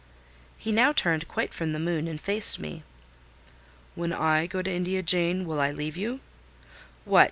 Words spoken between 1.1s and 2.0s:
quite from the